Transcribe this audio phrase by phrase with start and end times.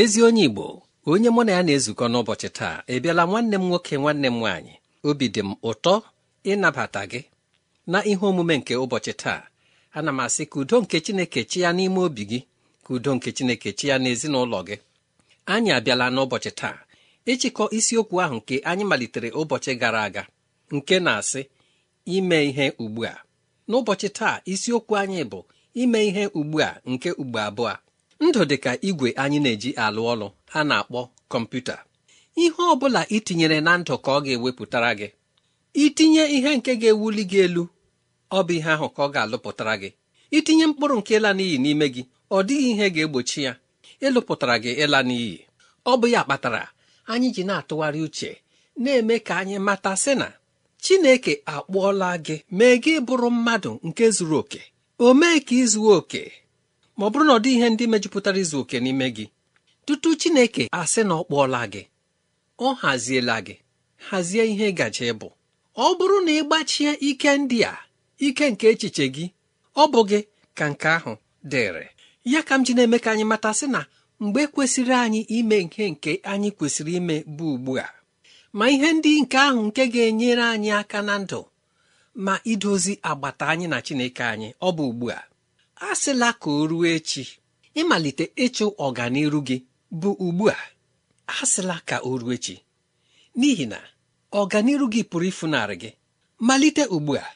[0.00, 0.66] Ezi onye igbo
[1.12, 4.72] onye mụ na ya na-ezukọ n'ụbọchị taa ebiala nwanne m nwoke nwanne m nwaanyị?
[5.08, 5.94] Obi dị m ụtọ
[6.50, 7.20] ịnabata gị
[7.90, 9.40] na ihe omume nke ụbọchị taa.
[9.96, 12.38] Ana m asị ka udo nke chineke chi ya n'ime obi gị
[12.84, 14.76] ka udo nke chineke chi ya n'ezinụlọ gị.
[15.52, 16.76] Anyị abịala n'ụbọchị taa
[17.32, 20.22] ịchịkọ isiokwu ahụ nke anyị malitere ụbọchị gara aga
[20.74, 21.40] nke na-asị
[22.14, 23.14] ime ihe ugbu a.
[23.68, 25.40] N'ụbọchị taa isiokwu anyị bụ
[25.82, 27.74] ime ihe ugbu a nke ugbo abụọ
[28.26, 30.26] ndụ dị ka igwe anyị na-eji alụ ọlụ
[30.58, 31.76] a na-akpọ kọmputa.
[32.42, 35.08] Ihe ọ bụla itinyere na ndụ ka ọ ga-ewepụtara gị
[35.84, 37.62] itinye ihe nke ga-ewuli gị elu
[38.36, 39.90] ọ bụ ihe ahụ ka ọ ga-alụpụtara gị.
[40.36, 42.02] Itinye mkpụrụ nke ịla n'iyi n'ime gị
[42.36, 43.52] ọ dịghị ihe ga-egbochi ya
[44.06, 45.34] ịlụpụtara gị ịla n'iyi.
[45.90, 46.62] Ọ bụ ya kpatara
[47.12, 48.30] anyị ji na-atụgharị uche
[48.82, 50.28] na-eme ka anyị mata sị na
[50.84, 54.60] Chineke akpọọla gị mee gị bụrụ mmadụ nke zuru oke
[55.04, 55.64] o mee ka ị
[55.98, 56.22] oke.
[56.96, 59.24] Ma ọ bụrụ na ọ dị ihe ndị mejupụtara izu oke n'ime gị
[59.86, 61.82] tutu Chineke asị na ọ kpọọla gị
[62.66, 63.54] ọ haziela gị
[64.08, 65.28] hazie ihe gaje bụ
[65.76, 67.74] ọ bụrụ na ị gbachie ike ndị a
[68.26, 69.24] ike nke echiche gị
[69.76, 70.20] ọ bụ gị
[70.58, 71.12] ka nke ahụ
[71.50, 71.86] dịrị.
[72.32, 73.80] Ya ka m ji na-eme ka anyị mata sị na
[74.22, 77.88] mgbe kwesịrị anyị ime nke nke anyị kwesịrị ime bụ ugbu a.
[78.56, 81.40] Ma ihe ndị nke ahụ nke ga-enyere anyị aka na ndụ
[82.24, 85.20] ma idozi agbata anyị na Chineke anyị ọ bụ ugbu a.
[85.90, 87.24] a sịla ka o ruo echi
[87.80, 89.56] ịmalite ịchụ ọganiru gị
[90.00, 90.56] bụ ugbu a.
[91.40, 92.56] Asịla ka o ruo echi
[93.38, 93.78] n'ihi na
[94.40, 95.90] ọganiru gị pụrụ ịfụnarị gị.
[96.46, 97.26] Malite ugbu a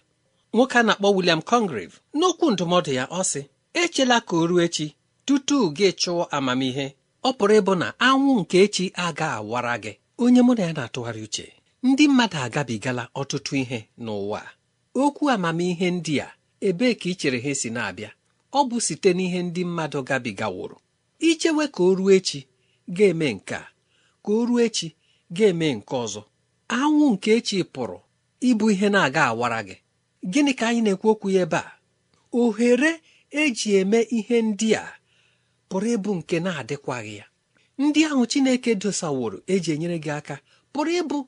[0.55, 3.41] nwoke a na-akpọ William Congreve n'okwu ndụmọdụ ya ọ sị
[3.83, 4.87] echela ka o ruo echi
[5.27, 6.87] tutu gị chụọ amamihe
[7.25, 9.93] ọ pụrụ ịbụ na anwụ nke echi aga awara gị.
[10.23, 11.47] Onye mụ na ya na-atụgharị uche
[11.87, 14.41] ndị mmadụ agabigala ọtụtụ ihe n'ụwa.
[15.03, 16.29] Okwu amamihe ndị a
[16.69, 18.11] ebee ka ị chere ha si na-abịa?
[18.53, 20.77] Ọ bụ site n'ihe ndị mmadụ gabigaworo.
[21.29, 22.41] Ichewe ka o ruo echi
[22.97, 23.65] ga-eme nke a
[24.25, 24.89] ka o ruo echi
[25.37, 26.23] ga-eme nke ọzọ.
[26.69, 27.99] Anwụ nke echi pụrụ
[28.49, 29.77] ịbụ ihe na-aga awara gị.
[30.33, 31.71] Gịnị ka anyị na-ekwu okwu ya ebe a?
[32.41, 32.93] Ohere
[33.41, 34.85] eji eme ihe ndị a
[35.69, 37.25] pụrụ ịbụ nke na-adịkwaghị ya.
[37.79, 40.37] Ndị ahụ chineke dosaworo eji enyere gị aka
[40.73, 41.19] pụrụ ịbụ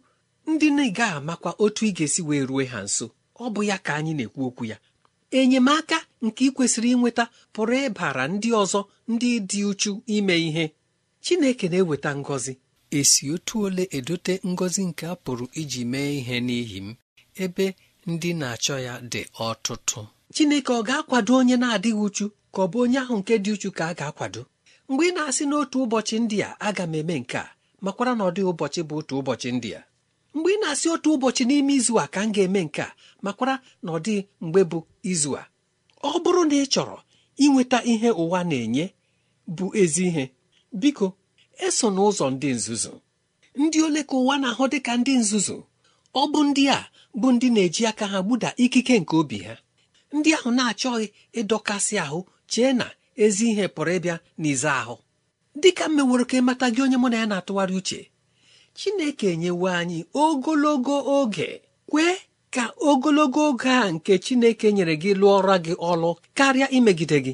[0.50, 3.06] ndị na-ega amakwa otu ị ga-esi wee rue ha nso.
[3.42, 4.76] Ọ bụ ya ka anyị na-ekwu okwu ya.
[5.30, 7.24] Enyemaka nke ị kwesịrị inweta
[7.54, 8.80] pụrụ ịbara ndị ọzọ
[9.12, 10.64] ndị dị uchu ime ihe.
[11.24, 12.52] Chineke na-eweta ngọzi.
[12.98, 16.88] Esi otu ole edote ngọzi nke a pụrụ iji mee ihe n'ihi m
[17.44, 17.66] ebe
[18.10, 20.00] ndị na-achọ ya dị ọtụtụ.
[20.34, 23.84] Chineke ọ ga-akwado onye na-adịghị uchu ka ọ bụ onye ahụ nke dị uchu ka
[23.90, 24.42] a ga-akwado?
[24.88, 27.46] Mgbe ị na-asị n'otu ụbọchị ndị a aga m eme nke a
[27.84, 29.82] makwara na ọ dị ụbọchị bụ otu ụbọchị ndị a.
[30.34, 32.90] Mgbe ị na-asị otu ụbọchị n'ime izu a ka m ga-eme nke a
[33.24, 34.14] makwara na ọ dị
[34.44, 34.78] mgbe bụ
[35.12, 35.42] izu a.
[36.08, 36.96] ọ bụrụ na ị chọrọ
[37.44, 38.84] inweta ihe ụwa na-enye
[39.56, 40.24] bụ ezi ihe
[40.80, 41.06] biko
[41.66, 42.92] eso n'ụzọ ndị nzuzu.
[43.62, 45.56] Ndị ole ka ụwa na-ahụ dị ka ndị nzuzu?
[46.20, 46.78] Ọ bụ ndị a
[47.20, 49.54] bụ ndị na-eji aka ha gbuda ikike nke obi ha.
[50.16, 51.06] Ndị ahụ na-achọghị
[51.40, 52.18] ịdọkasị ahụ
[52.52, 52.86] chee na
[53.24, 54.96] ezi ihe pụrụ ịbịa n'ize ahụ.
[55.62, 58.00] Dịka m meworo ka ịmata gị onye mụ na ya na-atụgharị uche
[58.78, 61.48] Chineke enyewo anyị ogologo oge
[61.90, 62.14] kwee
[62.54, 67.32] ka ogologo oge a nke Chineke nyere gị lụọra gị ọlụ karịa imegide gị.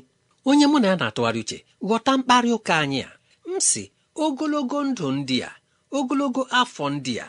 [0.49, 1.59] Onye mụ na ya na-atụgharị uche
[1.89, 3.11] ghọta mkparị ụka anyị a.
[3.51, 3.83] M si
[4.25, 5.53] ogologo ndụ ndị a
[5.97, 7.29] ogologo afọ ndị a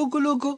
[0.00, 0.50] ogologo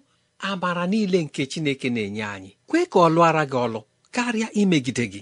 [0.48, 2.50] amara niile nke Chineke na-enye anyị.
[2.68, 3.80] Kwee ka ọ lụọra gị ọlụ
[4.14, 5.20] karịa imegide gị.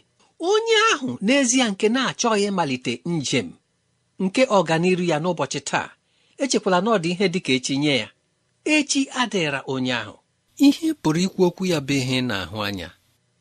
[0.51, 3.49] Onye ahụ n'ezie nke na-achọghị ịmalite njem
[4.25, 5.89] nke ọganiru ya n'ụbọchị taa
[6.43, 8.09] echekwala na ọ dị ihe dị ka echi nye ya.
[8.75, 10.17] Echi adịra onye ahụ.
[10.57, 12.89] Ihe pụrụ ikwu okwu ya bụ ihe na-ahụ anya.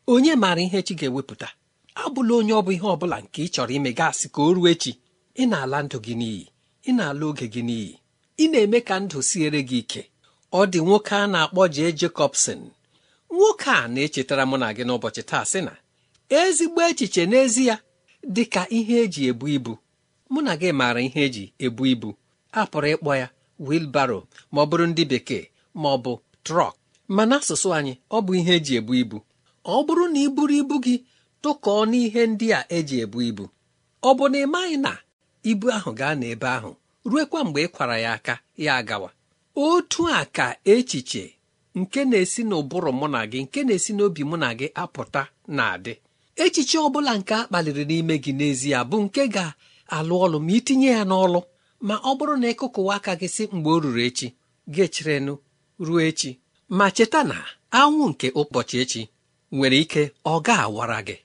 [0.06, 1.48] Onye maara ihe echi ga-ewepụta?
[2.02, 4.68] Abụla onye ọ bụ ihe ọ bụla nke ị chọrọ ime gasị ka o ruo
[4.72, 4.92] echi.
[5.34, 6.42] Ị na-ala ndụ gị n'iyi.
[6.88, 7.90] Ị na-ala oge gị n'iyi.
[8.38, 10.02] Ị na-eme ka ndụ siere gị ike.
[10.52, 12.60] Ọ dị nwoke a na-akpọ Jee Jacobson.
[13.34, 15.72] Nwoke a na-echetara mụ na gị n'ụbọchị taa sị na
[16.38, 17.74] ezigbo echiche n'ezie
[18.34, 19.72] dị ka ihe eji ebu ibu.
[20.32, 22.08] Mụ na gị maara ihe eji ebu ibu.
[22.52, 23.26] A pụrụ ịkpọ ya
[23.66, 24.20] wilbaro
[24.52, 25.44] ma ọ bụrụ ndị bekee
[25.80, 26.12] ma ọ bụ
[26.46, 26.74] trọk
[27.14, 29.18] ma n'asụsụ anyị ọ bụ ihe eji ebu ibu.
[29.64, 30.94] Ọ bụrụ na ị buru ibu gị
[31.42, 33.44] tụkọọ n'ihe ndị a eji ebu ibu.
[34.02, 34.92] Ọ bụ na ị maghị na
[35.50, 36.70] ibu ahụ gaa n'ebe ahụ
[37.10, 39.10] ruekwa mgbe ị kwara ya aka ya agawa.
[39.64, 41.24] Otu a ka echiche
[41.78, 45.22] nke na-esi n'ụbụrụ mụ na gị nke na-esi n'obi mụ na gị apụta
[45.56, 45.94] na-adị.
[46.44, 50.90] Echiche ọ bụla nke a kpaliri n'ime gị n'ezie bụ nke ga-alụ ọlụ ma itinye
[50.98, 51.40] ya n'ọlụ.
[51.86, 54.28] Ma ọ bụrụ na ịkụkụwa aka gị si mgbe o ruru echi
[54.72, 55.34] gị echerenụ
[55.86, 56.30] ruo echi.
[56.68, 57.38] Ma cheta na
[57.80, 59.02] anwụ nke ụbọchị echi
[59.52, 60.02] nwere ike
[60.32, 61.16] ọ ga-awara gị.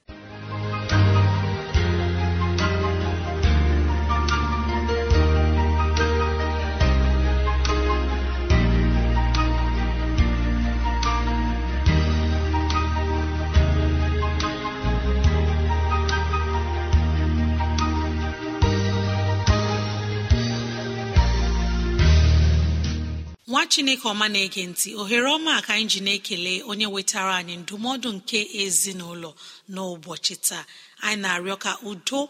[23.61, 28.09] Nwa chineke ọma na-ege ntị ohere ọma ka anyị ji na-ekele onye wetara anyị ndụmọdụ
[28.17, 29.31] nke ezinụlọ
[29.73, 30.63] n'ụbọchị taa
[31.05, 32.21] anyị na-arịọ ka udo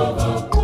[0.00, 0.59] Baba.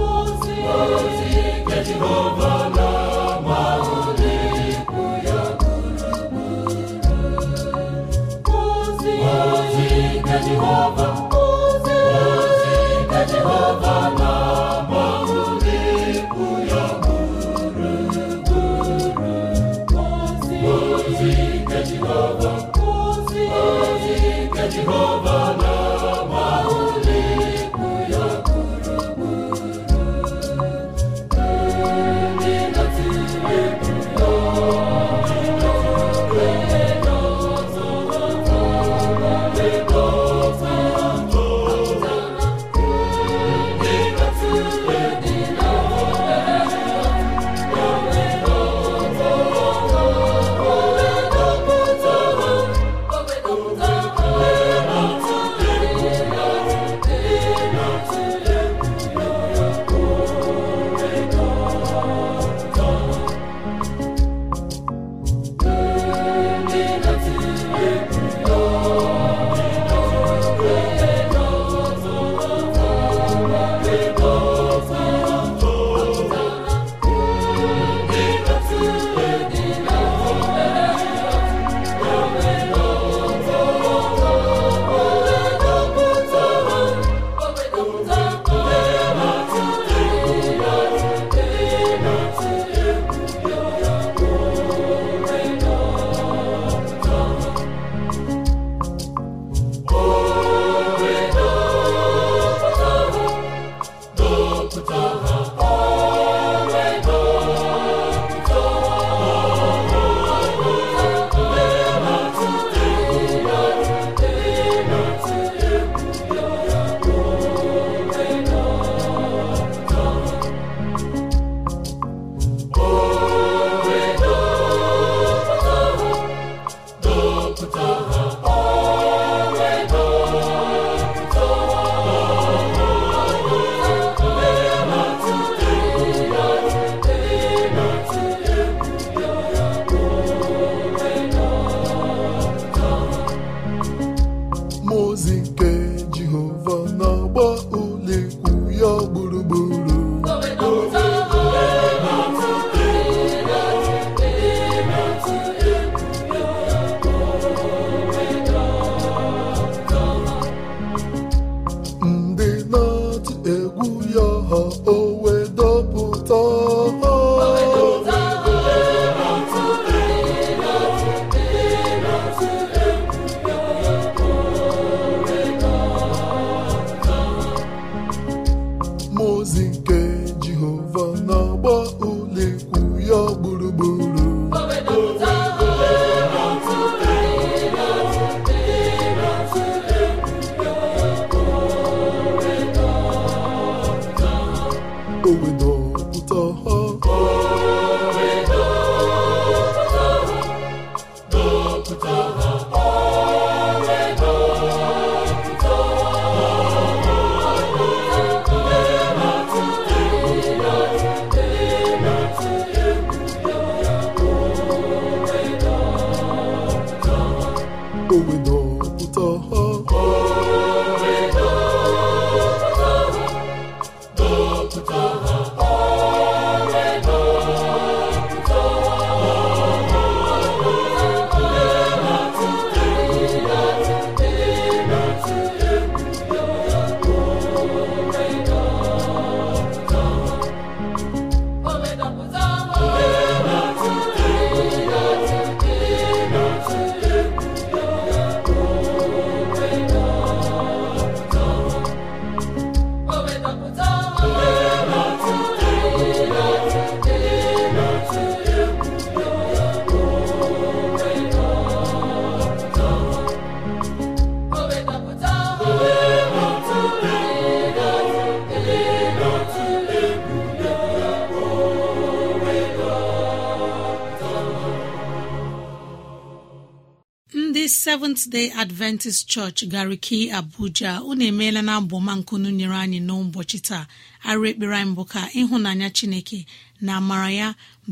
[277.86, 281.02] Seventh day adventist church gariki abuja.
[281.04, 283.86] Unu emeela na abụmankunu nyere anyị n'ụbọchị taa.
[284.28, 286.46] Arụ ekpere anyị bụ ka ịhụnanya chineke
[286.80, 287.48] na amara ya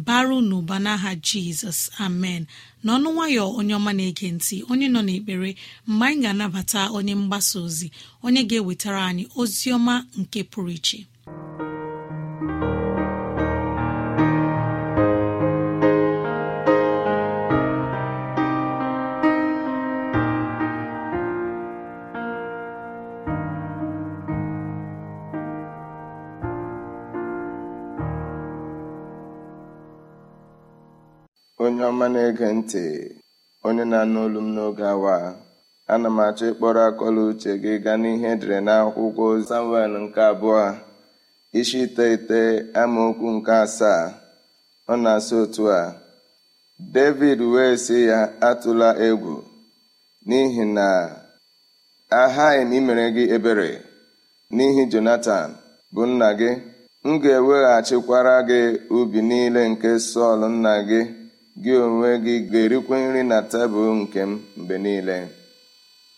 [0.06, 1.80] baru n'ụba n'aha jizọs.
[2.04, 2.42] Amen.
[2.84, 5.50] N'ọnụ nwayọ onye ọma na-ege ntị onye nọ n'ekpere
[5.88, 7.88] mgbe anyị ga-anabata onye mgbasa ozi
[8.26, 10.98] onye ga-ewetara anyị ozi ọma nke pụrụ iche.
[31.84, 32.84] Onye ọma na-ege ntị
[33.66, 35.14] onye na-anụ olu m n'oge awa
[35.92, 40.62] ana m achọ ịkpọrọ akọla uche gị gaa n'ihe edere n'akwụkwọ samuel nke abụọ
[41.58, 42.40] isi iteghete
[42.80, 44.02] amaokwu nke asaa
[44.92, 45.80] ọ na-asị otu a.
[46.94, 49.34] David wee sị ya atụla egwu
[50.28, 50.86] n'ihi na
[52.20, 53.70] aghaghị m imere gị ebere
[54.54, 55.48] n'ihi jonatan
[55.94, 56.50] bụ nna gị.
[57.06, 58.60] M ga-eweghachikwara gị
[58.98, 61.00] ubi niile nke sọl nna gị.
[61.62, 65.16] Gị onwe gị ga-erikwa nri na tebụl nke m mgbe niile.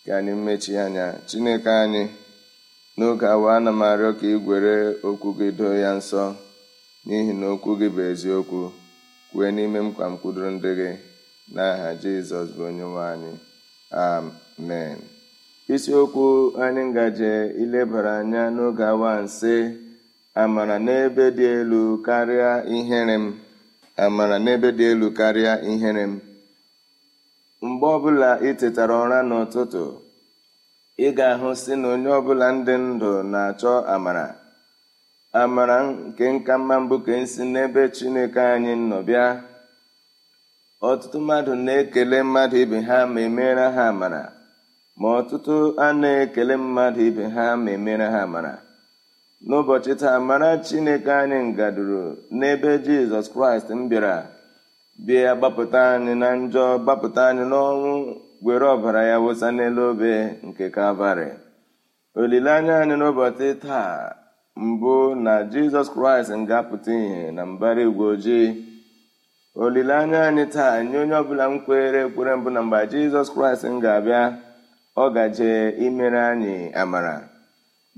[0.04, 2.02] Ka anyị mechie anya chineke anyị
[2.96, 4.74] n'oge awa ana m arịọ ka ị gwere
[5.08, 6.22] okwu gị doo ya nsọ
[7.06, 8.60] n'ihi na okwu gị bụ eziokwu.
[9.30, 10.14] Kwue n'ime m kwa m
[10.54, 10.90] ndị gị.
[11.54, 13.32] N'aha jizọs bụ onye nwe anyị.
[14.04, 14.98] Amen.
[15.74, 16.26] Isiokwu
[16.64, 19.54] anyị ngaje ilebara anya n'oge awa nsị
[20.42, 23.45] amara n'ebe dị elu karịa ihere m.
[24.04, 26.14] amara n'ebe dị elu karịa ihere m.
[27.66, 29.84] Mgbe ọbụla ị tetara ụra n'ụtụtụ
[31.04, 34.26] ị ga-ahụ si na onye ọbụla ndị ndụ na-achọ amara.
[35.40, 35.76] Amara
[36.06, 39.26] nke nka mma mbụ ka esi n'ebe chineke anyị nọ bịa.
[40.88, 44.22] Ọtụtụ mmadụ na-ekele mmadụ ibe ha ma emere ha amara
[45.00, 48.52] ma ọtụtụ a na-ekele mmadụ ibe ha ma emere ha amara.
[49.44, 52.02] N'ụbọchị taa mara chineke anyị ngaduru
[52.38, 54.16] n'ebe jizọs kraịst m bịara.
[55.06, 57.92] Bịa gbapụta anyị na njọ gbapụta anyị n'ọnwụ
[58.44, 60.12] were ọbara ya wụsa n'elu obe
[60.46, 61.28] nke kalvarị.
[62.20, 63.90] Olileanya anyị n'ụbọchị taa
[64.66, 68.48] mbụ na jizọs kraịst ga-apụta ihe na mbara igwe ojii.
[69.64, 73.76] Olileanya anyị taa nye onye ọbụla m kwere ekwere mbụ na mgbe jizọs kraịst m
[73.84, 74.22] ga-abịa
[74.96, 75.50] ọ gaje
[75.86, 77.16] imere anyị amara.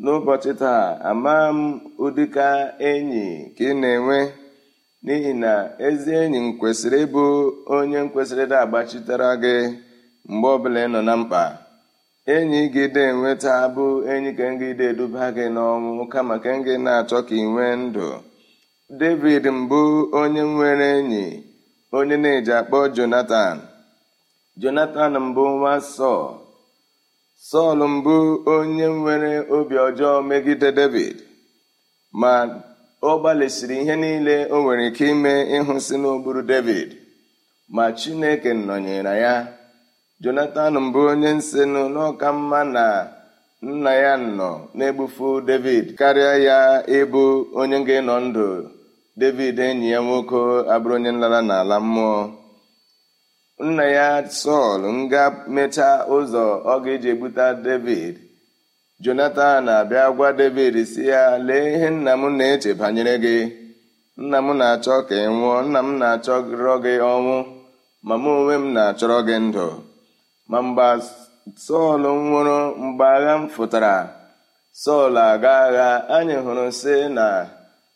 [0.02, 1.58] N'ụbọchị taa ama m
[2.04, 2.46] ụdịka
[2.90, 3.24] enyi
[3.56, 4.18] ka ị na-enwe
[5.04, 5.52] n'ihi na
[5.86, 7.24] ezi enyi m kwesịrị ịbụ
[7.76, 9.54] onye m kwesịrị ịda agbachitere gị
[10.32, 11.42] mgbe ọbụla ị nọ na mkpa.
[12.34, 17.18] Enyi gị de enweta bụ enyi ka ngide eduba gị n'ọnwụ kama ka ngị na-achọ
[17.28, 18.06] ka ị nwee ndụ.
[19.00, 19.80] David mbụ
[20.20, 21.26] onye nwere enyi
[21.96, 23.56] onye na-eji akpọ jonatan
[24.60, 26.24] jonatan mbụ nwa sọl.
[27.46, 28.14] Sọl mbụ
[28.54, 31.16] onye nwere obi ọjọọ megide david
[32.20, 32.32] ma
[33.02, 36.88] ọ gbalịsiri ihe niile o nwere ike ime ịhụsi n'okpuru david
[37.74, 39.34] ma chineke nọnyere ya.
[40.22, 41.60] Jonatan mbụ onye nsị
[41.94, 42.84] n'ọka mma na
[43.68, 46.58] nna ya nọ na-egbufu david karịa ya
[46.98, 47.22] ịbụ
[47.60, 48.46] onye ga-enọ ndụ.
[49.20, 50.40] David enyi ya nwoke
[50.74, 52.20] abụrụ onye nlara n'ala mmụọ.
[53.66, 54.08] Nna ya
[54.40, 55.22] sọl nga
[55.54, 58.14] mechaa ụzọ ọ ga-eji egbute david.
[59.04, 63.36] Jonatan na-abịa gwa david si ya lee ihe nna m na-eche banyere gị.
[64.22, 67.36] Nna m na-achọ ka ị nwụọ nna m na-achọrọ gị ọnwụ
[68.06, 69.66] ma m onwe m na-achọrọ gị ndụ.
[70.50, 70.86] Ma mgbe
[71.66, 73.94] sọl nwụrụ mgbe agha m fụtara
[74.82, 77.26] sọl aga agha anyị hụrụ sị na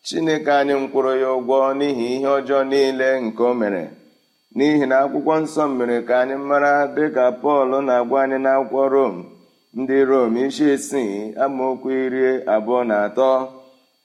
[0.07, 3.85] chineke anyị m kwụrụ ya ụgwọ n'ihi ihe ọjọọ niile nke o mere.
[4.57, 9.15] N'ihi na akwụkwọ nsọ mere ka anyị mara dịka pọl na-agwa anyị n'akwụkwọ rom
[9.81, 13.31] ndị rom isi isii amaokwu iri abụọ na atọ.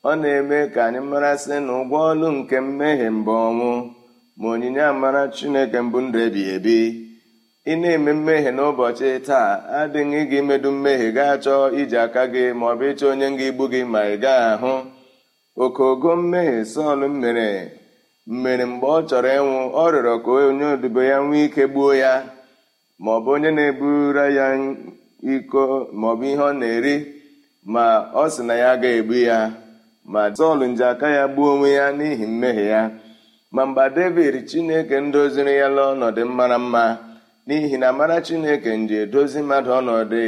[0.09, 3.71] Ọ na-eme ka anyị mara sị na ụgwọ ọlụ nke mmehie mbụ ọnwụ
[4.39, 6.77] ma onyinye amara chineke mbụ ndụ ebighị ebi.
[7.71, 12.65] Ị na-eme mmehie n'ụbọchị taa adịghị gị imedu mmehie gaa chọọ iji aka gị ma
[12.71, 14.73] ọ bụ ịchọ onye nga igbu gị ma ị gaghị ahụ.
[15.63, 17.49] Okogo mmehie sọl mere
[18.41, 22.11] mere mgbe ọ chọrọ ịnwụ ọ rịọrọ ka onye odibo ya nwee ike gbuo ya
[23.03, 24.45] ma ọ bụ onye na-ebura ya
[25.35, 25.61] iko
[25.99, 26.95] maọbụ ihe ọ na-eri
[27.73, 27.83] ma
[28.21, 29.39] ọ sị na ya ga-egbu ya.
[30.13, 32.81] Ma sọl nji aka ya gbuo onwe ya n'ihi mmehie ya.
[33.53, 36.83] Ma mgbe david chineke ndoziri ya ọnọdụ mara mma.
[37.47, 40.21] N'ihi na mara chineke nji edozi mmadụ ọnọdụ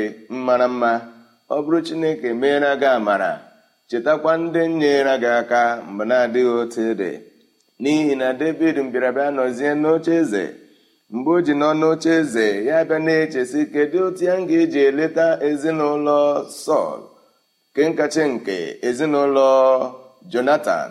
[0.47, 0.91] mara mma
[1.49, 3.31] ọ bụrụ chineke meere gị amara
[3.89, 7.12] chetakwa ndị nyere gị aka mgbe na-adịghị otu dị.
[7.81, 10.45] N'ihi na david bịara bịa nọzie n'oche eze.
[11.13, 15.27] Mgbe o ji nọ n'oche eze ya bịa na-echesi kedu otu ya m ga-eji eleta
[15.49, 16.19] ezinụlọ
[16.63, 16.99] sọl?
[17.73, 19.49] Ke nkacha nke ezinụlọ
[20.31, 20.89] jonatan.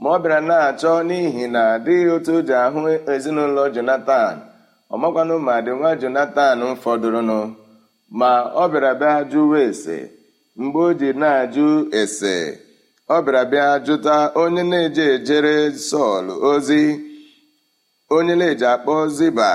[0.00, 2.80] Ma ọ bịara na-achọ n'ihi na adịghị otu o ji ahụ
[3.14, 4.34] ezinụlọ jonatan.
[4.92, 7.38] Ọ makwanụ ma dị nwa jonatan fọdụrụnụ.
[8.18, 8.30] Ma
[8.62, 9.98] ọ bịara bịa jụwa ese.
[10.60, 11.66] Mgbe o ji na-ajụ
[12.00, 12.34] ese
[13.14, 15.54] ọ bịara bịa jụta onye na-eje ejere
[15.88, 16.82] sọl ozi.
[18.16, 19.50] Onye na-eji akpọ ziba.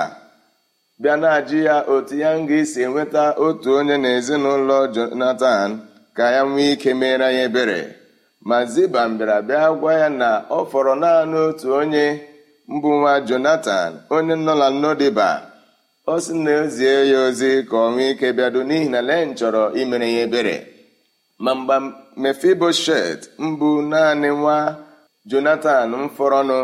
[1.02, 5.70] Bịa na-ajụ ya otu ya m ga-esi enweta otu onye na ezinụlọ jonatan
[6.17, 7.82] ka ya nwee ike mere ya ebere.
[8.48, 12.06] Ma ziba bịara bịa gwa ya na ọ fọrọ naanị otu onye
[12.74, 15.30] mbụ nwa jonatan onye nọ na nnodiba
[16.08, 19.63] ọ sị na ezie ya ozi ka ọ nwee ike bịado n'ihi na len chọrọ
[19.82, 20.56] imere ya ebere.
[21.43, 21.76] Ma mgbe
[22.21, 24.58] mefiboshet mbụ naanị nwa
[25.30, 26.60] jonatan fọrọnụ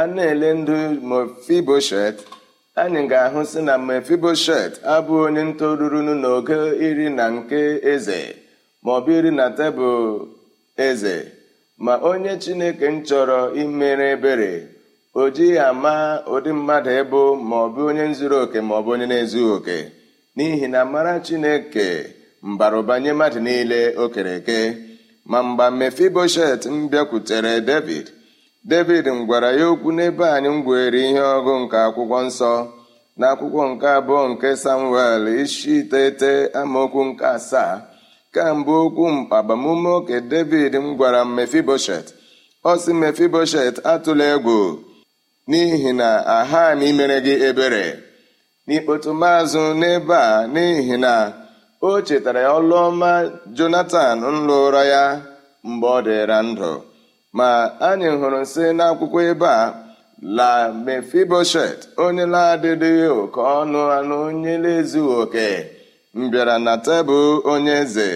[0.00, 0.74] a na-ele ndụ
[1.08, 2.16] mefiboshet.
[2.82, 7.60] Anyị ga-ahụ sị na mefiboshet abụ onye ntorurunu n'oge iri na nke
[7.92, 8.20] eze
[8.84, 10.06] maọbụ iri na tebụl
[10.86, 11.16] eze.
[11.84, 14.52] Ma onye chineke m chọrọ imere ebere
[15.20, 15.94] o jighị ama
[16.34, 19.78] ụdị mmadụ ịbụ maọbụ onye nzuru oke maọbụ onye na-ezughị oke.
[20.36, 21.86] N'ihi na mara chineke
[22.52, 24.60] mbara ụba nye mmadụ niile o kere eke.
[25.30, 28.06] Ma mgbe mefiboshet m bịakwutere david
[28.70, 32.52] david m gwara ya okwu n'ebe anyị m gwere ihe ọgụ nke akwụkwọ nsọ.
[33.18, 37.74] Na akwụkwọ nke abụọ nke samuel isi iteghete amaokwu nke asaa.
[38.34, 39.04] Kamgbe okwu
[39.36, 42.06] agbamume oke david m gwara mefiboshet
[42.64, 44.58] ọ sị mefiboshet atụla egwu.
[45.48, 47.86] N'ihi na aha m imere gị ebere.
[48.66, 51.12] N'ikpotu maazụ n'ebe a n'ihi na
[51.88, 53.10] o chetara ya ọlụọma
[53.56, 55.02] jonatan nlụra ya
[55.70, 56.70] mgbe ọ dịra ndụ.
[57.36, 57.48] Ma
[57.88, 59.64] anyị hụrụ sị n'akwụkwọ ebe a
[60.36, 60.50] la
[60.84, 62.92] mefiboshet onye na-adịghị
[63.22, 65.46] oke ọnụ anụ onye na-ezughị oke
[66.20, 68.08] mbịara na tebụl onye eze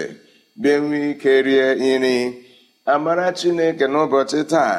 [0.63, 1.67] benwe ike rie
[1.99, 2.17] nri.
[2.93, 4.77] Amara chineke n'ụbọchị taa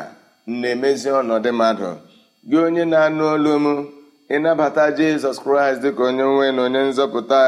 [0.59, 1.89] na-emezi ọnọdụ mmadụ.
[2.49, 3.65] Gị onye na-anụ olu m
[4.35, 7.41] ịnabata jizọs kraịst dịka onye nwe na onye nzọpụta.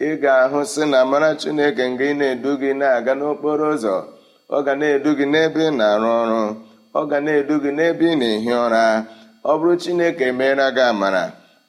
[0.00, 3.96] Ị ga-ahụ sị na amara chineke nga ị na-edu gị na-aga n'okporo ụzọ
[4.56, 6.40] ọ ga na-edu gị n'ebe ị na-arụ ọrụ
[6.98, 8.84] ọ ga na-edu gị n'ebe ị na-ehi ụra.
[9.50, 11.24] Ọ bụrụ chineke meere gị amara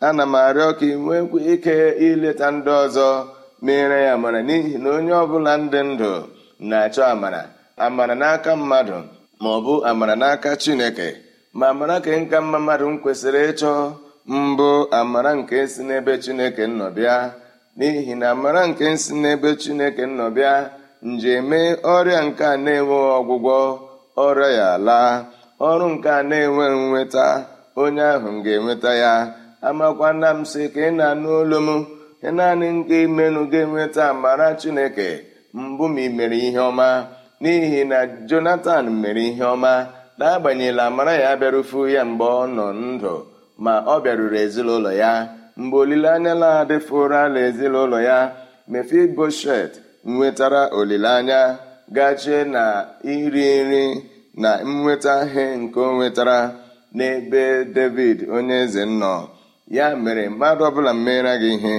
[0.07, 1.75] ana m arịọ ka ị nwekwa ike
[2.07, 3.07] ileta ndị ọzọ
[3.65, 6.11] mere ya amara n'ihi na onye ọbụla ndị ndụ
[6.69, 7.41] na-achọ amara
[7.85, 8.97] amara n'aka mmadụ
[9.41, 11.07] ma ọ bụ amara n'aka chineke.
[11.57, 13.71] Ma amara ka nka mma mmadụ m kwesịrị ịchọ
[14.27, 17.15] mbụ amara nke si n'ebe chineke nnọbịa
[17.77, 20.53] n'ihi na amara nke si n'ebe chineke nnọbịa
[21.11, 21.59] njeme
[21.95, 23.57] ọrịa nke a na-enwe ọgwụgwọ
[24.25, 25.11] ọrịa ya laa
[25.69, 27.25] ọrụ nke a na-enwe nweta
[27.81, 29.13] onye ahụ m ga-enweta ya.
[29.67, 31.69] Amakwana m sị ka ị na-anụ olu m
[32.37, 35.09] naanị nke imenụ ga-enweta amara chineke.
[35.59, 36.87] Mbụ ma ị mere ihe ọma
[37.41, 37.97] n'ihi na
[38.29, 39.73] jonatan mere ihe ọma.
[40.19, 43.13] N'agbanyeghịla amara ya bịarufu ya mgbe ọ nọ ndụ
[43.63, 45.11] ma ọ bịaruru ezinụlọ ya
[45.57, 48.17] mgbe olileanya na-adịfuru ala ezinụlọ ya
[48.71, 49.71] mefiboshet
[50.05, 51.39] nwetara olileanya
[51.95, 52.63] gachie na
[53.13, 53.85] iri nri
[54.41, 56.37] na nweta ihe nke o nwetara
[56.97, 57.43] n'ebe
[57.75, 59.15] david onye eze nọ.
[59.77, 61.75] Ya mere mmadụ ọbụla mmera gị ihe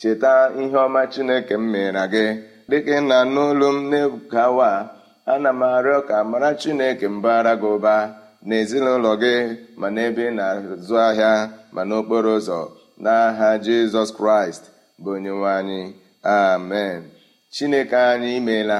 [0.00, 2.26] cheta ihe ọma chineke m meere gị.
[2.68, 3.42] Dịka ị na-anụ
[3.74, 4.70] m n'egawa
[5.32, 7.94] ana m arịọ ka mara chineke mbara gị ụba
[8.46, 9.34] n'ezinụlọ gị
[9.80, 11.32] ma n'ebe ị na-azụ ahịa
[11.74, 12.60] ma n'okporo ụzọ.
[13.04, 14.62] N'aha jizọs kraịst
[15.02, 15.80] bụ onyenwe anyị.
[16.22, 17.00] Amen.
[17.54, 18.78] Chineke anyị imeela.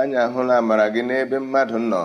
[0.00, 2.04] Anyị ahụla amara gị n'ebe mmadụ nọ.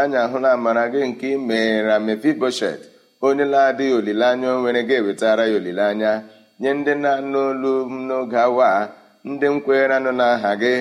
[0.00, 2.80] Anyị ahụla amara gị nke imeera mefiboshet
[3.26, 6.12] onye na-adịghị olileanya o nwere ga-ewetara ya olileanya
[6.60, 8.70] nye ndị na-anụ olu m n'oge awa
[9.28, 10.74] ndị nkwere anụ n'aha gị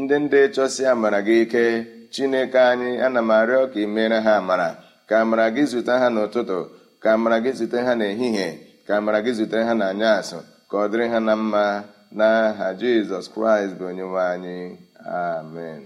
[0.00, 1.64] ndị ndị chọsi amara gị ike.
[2.12, 4.68] Chineke anyị ana m arịọ ka ị mere ha amara
[5.08, 6.58] ka amara gị zute ha n'ụtụtụ
[7.02, 8.48] ka amara gị zute ha n'ehihie.
[8.86, 10.38] Ka amara gị zute ha n'anya asụ
[10.70, 11.64] ka ọ dịrị ha na mma.
[12.18, 14.58] N'aha jizọs kraịst bụ onyenwe anyị.
[15.04, 15.80] Amen.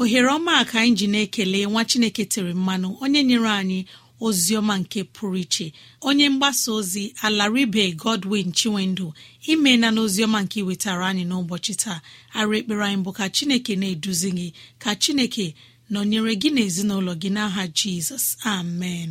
[0.00, 3.78] Ohere ọma ka anyị ji na-ekele nwa chineke tere mmanụ onye nyere anyị
[4.26, 5.66] ozi ọma nke pụrụ iche.
[6.08, 9.06] Onye mgbasa ozi alaribe godwin chinwendu
[9.52, 11.98] imena n'oziọma nke iwetara anyị n'ụbọchị taa.
[12.38, 14.48] Arụ ekpere anyị bụ ka chineke na-eduzi gị
[14.82, 15.46] ka chineke
[15.92, 18.26] nọnyere gị n'ezinụlọ gị n'aha jizọs.
[18.56, 19.10] Amen.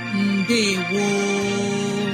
[0.89, 2.09] gboo